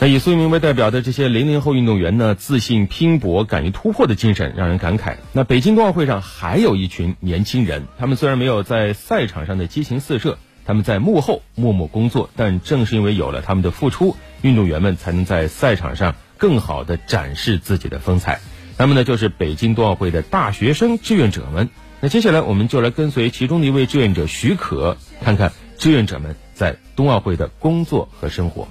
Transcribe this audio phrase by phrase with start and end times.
[0.00, 5.16] 那以苏一鸣为代表的这些零零后运动员呢，自信、拼搏、敢于突破的精神让人感慨。
[5.32, 18.40] 那北京冬奥会上还有一群年轻人，他们虽然没有在赛场上的激情四射，他们在幕后默默工作，但正是因为有了他们的付出，运动员们才能在赛场上更好的展示自己的风采。
[18.76, 21.70] 他们呢，就是北京冬奥会的大学生志愿者们。
[22.00, 28.66] 那接下来，我们就来跟随其中的一位志愿者许可，看看志愿者们在冬奥会的工作和生活。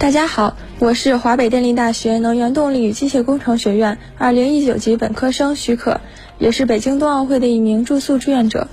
[0.00, 6.00] 大家好，我是华北电力大学能源动力与机械工程学院二零一九级本科生许可，
[6.38, 8.66] 也是北京冬奥会的一名住宿志愿者。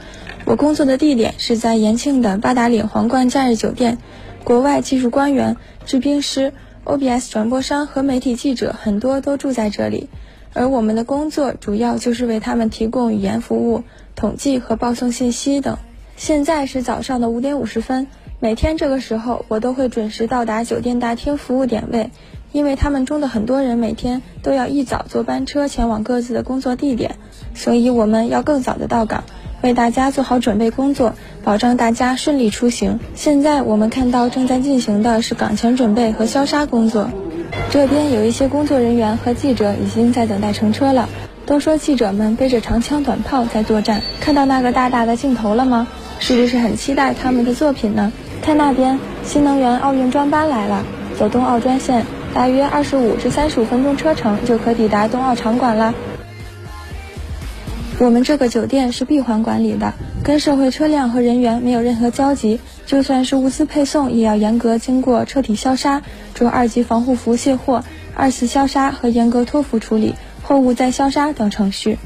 [0.45, 3.99] 我工作的地点是在延庆的八达岭皇冠假日酒店，
[4.43, 6.51] 国外技术官员、制冰师、
[6.83, 10.09] OBS 转播商和媒体记者很多都住在这里，
[10.53, 13.83] 而我们的工作主要就是为他们提供语言服务、
[14.15, 15.77] 统计和报送信息等。
[16.19, 18.05] 现在是早上的五点五十分。
[18.41, 22.09] 每天这个时候，我都会准时到达酒店大厅服务点位，
[22.51, 27.15] 因为他们中的很多人每天都要一早坐班车前往各自的工作地点，
[27.55, 29.23] 所以我们要更早的到岗，
[29.61, 31.13] 为大家做好准备工作，
[31.45, 32.99] 保障大家顺利出行。
[33.15, 37.09] 现在我们看到正在进行的是岗前准备和消杀工作，
[37.71, 41.07] 这边有一些工作人员和记者已经在等待乘车了。
[41.45, 45.87] 都说记者们背着长枪短炮在作战，看到那个大大的镜头了吗？
[46.19, 48.11] 是不是很期待他们的作品呢？
[48.41, 50.85] 看那边，新能源奥运专班来了，
[51.17, 55.93] 走冬奥专线，大约二十五至三十五分钟车程就可抵达冬奥场馆了。
[57.99, 66.01] 我们这个酒店是闭环管理的，跟社会车辆和人员没有任何交集，就算是物资配送，也要严格经过车体消杀、
[66.33, 67.83] 着二级防护服卸货、
[68.15, 71.97] 二次消杀和严格托付处理、货物再消杀等程序。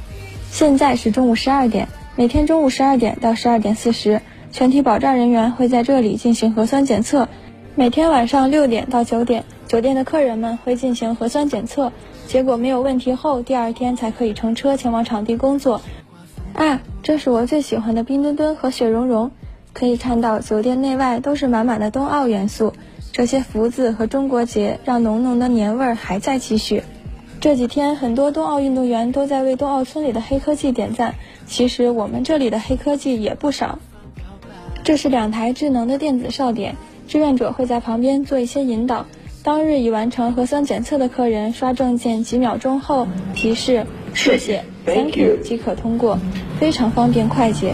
[0.50, 4.22] 现在是中午十二点，每天中午十二点到十二点四十。
[4.52, 7.28] 全体保障人员会在这里进行核酸检测，
[7.73, 11.91] 每天晚上六点到九点，酒店的客人们会进行核酸检测，
[12.28, 15.81] 结果没有问题后，第二天才可以乘车前往场地工作。
[16.53, 19.31] 啊，这是我最喜欢的冰墩墩和雪融融，
[19.74, 22.74] 可以看到酒店内外都是满满的冬奥元素，
[23.12, 26.84] 这些福字和中国结让浓浓的年味儿还在继续。
[27.44, 31.16] 这几天很多冬奥运动员都在为冬奥村里的黑科技点赞，
[31.46, 33.80] 其实我们这里的黑科技也不少。
[34.86, 39.08] 这是两台智能的电子哨点，志愿者会在旁边做一些引导。
[39.44, 46.18] 当日已完成核酸检测的客人刷证件几秒钟后提示“谢谢 ”，Thank you 即可通过，
[46.62, 47.74] 非常方便快捷。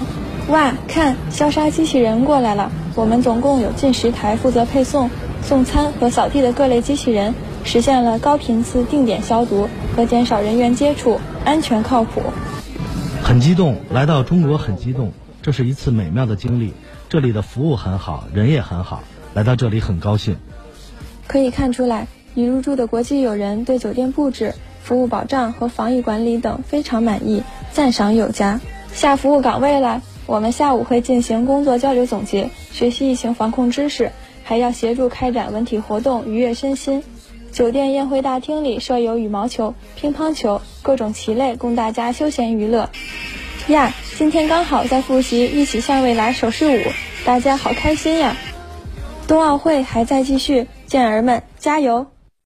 [0.50, 2.72] 哇，看消杀机器人过来了！
[2.96, 5.12] 我们总共有近十台负责配送、
[5.44, 12.22] 送餐和扫地的各类机器人，实现了高频次定点消毒和减少人员接触，安全靠谱。
[13.22, 15.12] 很激动，来到中国很激动，
[15.42, 16.74] 这是一次美妙的经历。
[17.10, 19.04] 这里的服务很好，人也很好，
[19.34, 20.38] 来到这里很高兴。
[21.28, 28.60] 可以看出来，已入住的国际友人对酒店布置、服务保障和防疫管理等非常满意，赞赏有加。
[28.94, 34.12] 下服务岗位了，我们下午会进行工作交流总结，学习疫情防控知识，
[34.44, 37.04] 还要协助开展文体活动，愉悦身心。
[37.52, 42.90] 酒店宴会大厅里设有羽毛球、乒乓球各种棋类，供大家休闲娱乐。
[43.68, 46.92] 呀，今天刚好在复习《一起向未来》手势舞，
[47.26, 48.36] 大家好开心呀！
[49.28, 52.08] 冬奥会还在继续，健儿们加油！